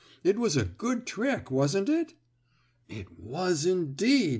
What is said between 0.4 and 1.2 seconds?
a good